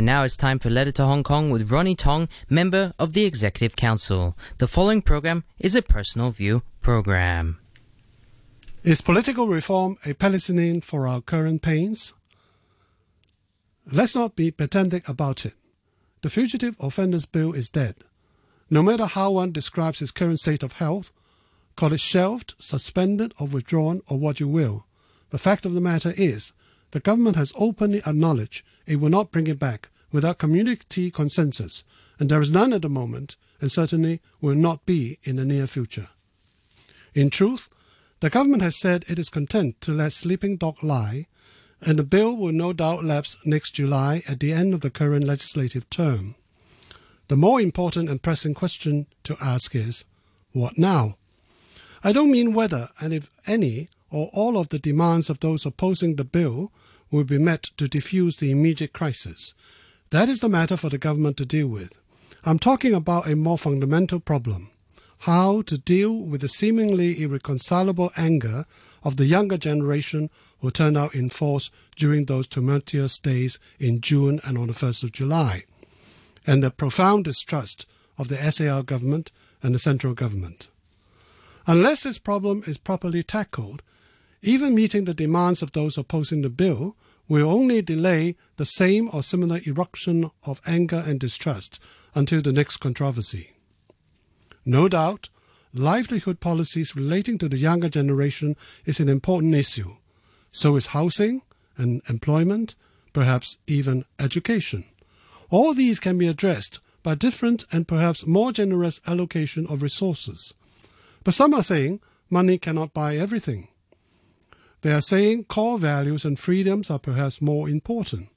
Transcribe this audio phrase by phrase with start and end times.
[0.00, 3.26] And now it's time for Letter to Hong Kong with Ronny Tong, member of the
[3.26, 4.34] Executive Council.
[4.56, 7.58] The following program is a personal view program.
[8.82, 12.14] Is political reform a penicillin for our current pains?
[13.92, 15.52] Let's not be pedantic about it.
[16.22, 17.96] The Fugitive Offenders Bill is dead.
[18.70, 21.12] No matter how one describes its current state of health,
[21.76, 24.86] call it shelved, suspended, or withdrawn, or what you will,
[25.28, 26.54] the fact of the matter is
[26.92, 31.84] the government has openly acknowledged it will not bring it back without community consensus,
[32.18, 35.68] and there is none at the moment, and certainly will not be in the near
[35.68, 36.08] future.
[37.14, 37.68] In truth,
[38.18, 41.28] the government has said it is content to let sleeping dog lie,
[41.80, 45.24] and the bill will no doubt lapse next July at the end of the current
[45.24, 46.34] legislative term.
[47.28, 50.04] The more important and pressing question to ask is,
[50.50, 51.16] what now?
[52.02, 56.16] I don't mean whether and if any or all of the demands of those opposing
[56.16, 56.72] the bill
[57.10, 59.54] will be met to defuse the immediate crisis.
[60.10, 61.98] That is the matter for the government to deal with.
[62.44, 64.70] I'm talking about a more fundamental problem
[65.24, 68.64] how to deal with the seemingly irreconcilable anger
[69.04, 70.30] of the younger generation
[70.60, 75.04] who turned out in force during those tumultuous days in June and on the 1st
[75.04, 75.64] of July,
[76.46, 77.84] and the profound distrust
[78.16, 79.30] of the SAR government
[79.62, 80.68] and the central government.
[81.66, 83.82] Unless this problem is properly tackled,
[84.42, 86.96] even meeting the demands of those opposing the bill
[87.28, 91.78] will only delay the same or similar eruption of anger and distrust
[92.14, 93.52] until the next controversy.
[94.64, 95.28] No doubt,
[95.72, 99.96] livelihood policies relating to the younger generation is an important issue.
[100.50, 101.42] So is housing
[101.76, 102.74] and employment,
[103.12, 104.84] perhaps even education.
[105.50, 110.54] All these can be addressed by different and perhaps more generous allocation of resources.
[111.24, 113.68] But some are saying money cannot buy everything.
[114.82, 118.28] They are saying core values and freedoms are perhaps more important.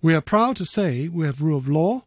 [0.00, 2.04] We are proud to say we have rule of law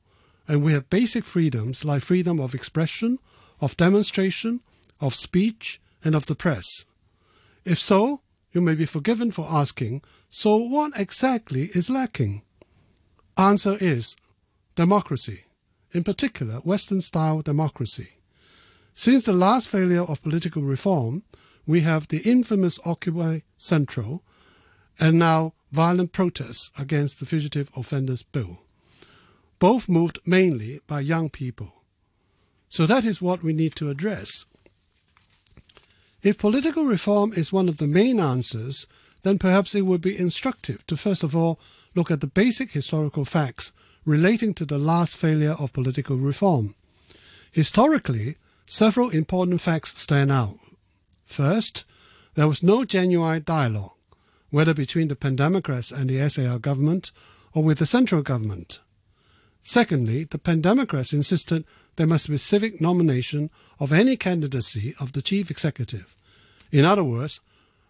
[0.48, 3.20] and we have basic freedoms like freedom of expression,
[3.62, 4.62] of demonstration,
[5.00, 6.86] of speech, and of the press.
[7.66, 8.22] If so,
[8.52, 12.42] you may be forgiven for asking, so what exactly is lacking?
[13.38, 14.16] Answer is
[14.76, 15.46] democracy,
[15.92, 18.10] in particular Western style democracy.
[18.96, 21.24] Since the last failure of political reform,
[21.66, 24.24] we have the infamous Occupy Central
[25.00, 28.62] and now violent protests against the Fugitive Offenders Bill,
[29.60, 31.74] both moved mainly by young people.
[32.70, 34.46] So that is what we need to address.
[36.22, 38.88] If political reform is one of the main answers,
[39.24, 41.60] then perhaps it would be instructive to first of all
[41.96, 43.72] look at the basic historical facts
[44.06, 46.76] relating to the last failure of political reform.
[47.52, 50.58] Historically, several important facts stand out.
[51.26, 51.86] First,
[52.36, 53.98] there was no genuine dialogue,
[54.50, 57.12] whether between the Pandemocrats and the SAR government
[57.54, 58.80] or with the central government.
[59.64, 61.64] Secondly, the Pandemocrats insisted
[61.96, 66.16] there must be civic nomination of any candidacy of the chief executive.
[66.72, 67.40] In other words,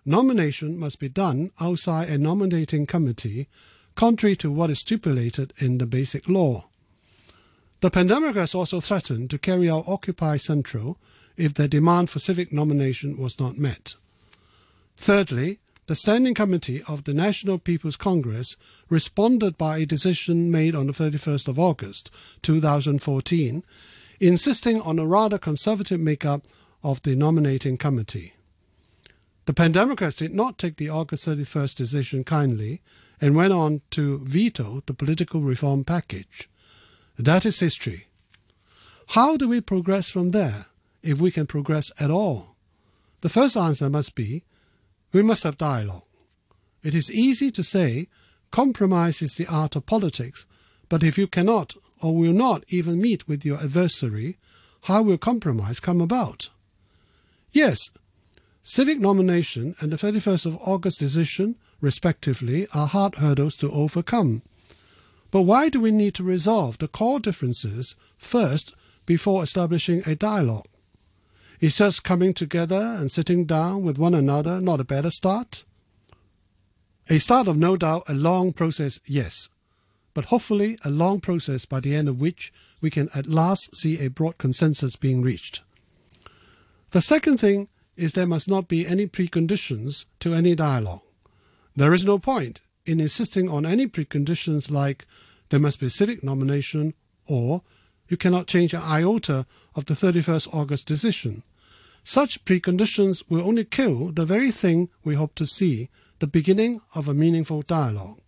[0.05, 3.47] nomination must be done outside a nominating committee,
[3.95, 6.65] contrary to what is stipulated in the basic law.
[7.79, 10.97] The Pandemocrats also threatened to carry out Occupy Central
[11.37, 13.95] if their demand for civic nomination was not met.
[14.97, 18.55] Thirdly, the Standing Committee of the National People's Congress
[18.89, 22.09] responded by a decision made on the 31st of August
[22.41, 23.65] 2014,
[24.19, 26.45] insisting on a rather conservative makeup
[26.83, 28.33] of the nominating committee.
[29.45, 32.81] The Pandemocrats did not take the August 31st decision kindly
[33.19, 36.49] and went on to veto the political reform package.
[37.17, 38.07] That is history.
[39.07, 40.67] How do we progress from there?
[41.03, 42.55] If we can progress at all?
[43.21, 44.43] The first answer must be
[45.11, 46.03] we must have dialogue.
[46.81, 48.07] It is easy to say
[48.51, 50.45] compromise is the art of politics,
[50.89, 54.37] but if you cannot or will not even meet with your adversary,
[54.83, 56.49] how will compromise come about?
[57.51, 57.89] Yes,
[58.63, 64.41] civic nomination and the 31st of August decision, respectively, are hard hurdles to overcome.
[65.31, 68.75] But why do we need to resolve the core differences first
[69.05, 70.67] before establishing a dialogue?
[71.63, 75.63] Is says coming together and sitting down with one another not a better start?
[77.09, 79.47] A start of no doubt a long process, yes,
[80.13, 82.51] but hopefully a long process by the end of which
[82.81, 85.61] we can at last see a broad consensus being reached.
[86.91, 90.99] The second thing is there must not be any preconditions to any dialogue.
[91.77, 95.05] There is no point in insisting on any preconditions like
[95.47, 96.93] there must be a civic nomination
[97.25, 97.61] or
[98.09, 99.45] you cannot change an iota
[99.75, 101.41] of the 31st August decision.
[102.03, 105.89] Such preconditions will only kill the very thing we hope to see,
[106.19, 108.19] the beginning of a meaningful dialogue.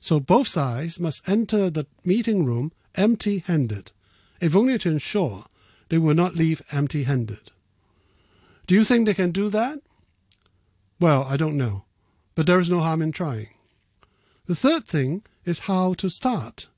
[0.00, 3.92] So both sides must enter the meeting room empty handed,
[4.40, 5.44] if only to ensure
[5.88, 7.52] they will not leave empty handed.
[8.66, 9.78] Do you think they can do that?
[10.98, 11.84] Well, I don't know,
[12.34, 13.50] but there is no harm in trying.
[14.46, 16.68] The third thing is how to start.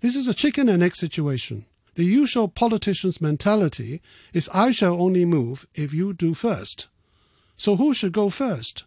[0.00, 1.66] This is a chicken and egg situation.
[1.94, 4.00] The usual politician's mentality
[4.32, 6.88] is I shall only move if you do first.
[7.56, 8.84] So who should go first?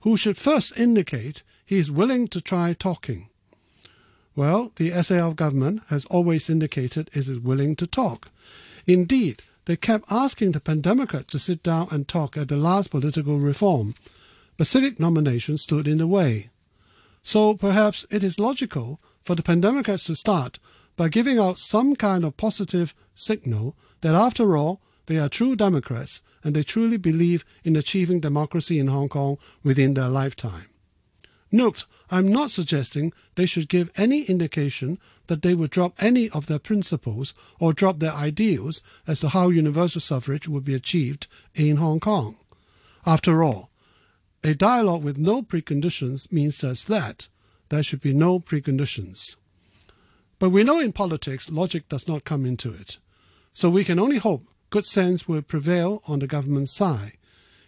[0.00, 3.28] Who should first indicate he is willing to try talking?
[4.34, 8.30] Well, the SAR government has always indicated it is willing to talk.
[8.86, 12.90] Indeed, they kept asking the Pan Democrats to sit down and talk at the last
[12.90, 13.94] political reform,
[14.56, 16.48] but civic nominations stood in the way.
[17.22, 20.58] So perhaps it is logical for the Pan Democrats to start
[21.00, 26.20] by giving out some kind of positive signal that after all, they are true Democrats
[26.44, 30.66] and they truly believe in achieving democracy in Hong Kong within their lifetime.
[31.50, 34.98] Note, I'm not suggesting they should give any indication
[35.28, 39.48] that they would drop any of their principles or drop their ideals as to how
[39.48, 42.36] universal suffrage would be achieved in Hong Kong.
[43.06, 43.70] After all,
[44.44, 47.30] a dialogue with no preconditions means just that.
[47.70, 49.36] There should be no preconditions.
[50.40, 52.98] But we know in politics logic does not come into it.
[53.52, 57.12] So we can only hope good sense will prevail on the government's side.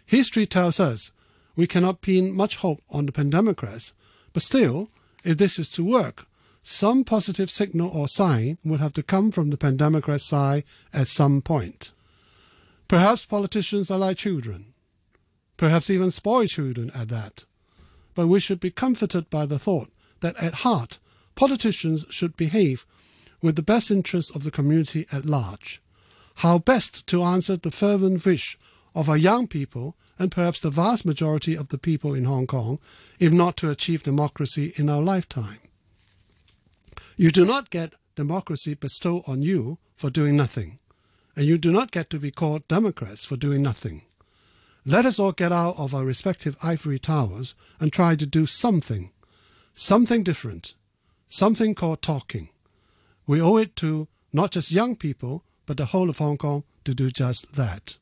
[0.05, 1.11] History tells us
[1.55, 3.93] we cannot pin much hope on the pandemocrats,
[4.33, 4.89] but still,
[5.23, 6.25] if this is to work,
[6.63, 11.07] some positive signal or sign would have to come from the Pan Democrat side at
[11.07, 11.91] some point.
[12.87, 14.73] Perhaps politicians are like children,
[15.57, 17.45] perhaps even spoiled children at that.
[18.15, 19.91] But we should be comforted by the thought
[20.21, 20.99] that at heart,
[21.35, 22.85] politicians should behave
[23.41, 25.81] with the best interests of the community at large.
[26.35, 28.57] How best to answer the fervent wish
[28.95, 32.79] of our young people and perhaps the vast majority of the people in Hong Kong,
[33.19, 35.59] if not to achieve democracy in our lifetime.
[37.17, 40.79] You do not get democracy bestowed on you for doing nothing,
[41.35, 44.03] and you do not get to be called Democrats for doing nothing.
[44.85, 49.11] Let us all get out of our respective ivory towers and try to do something,
[49.73, 50.75] something different,
[51.33, 52.49] something called talking.
[53.25, 56.93] We owe it to not just young people, but the whole of Hong Kong to
[56.93, 57.97] do just that.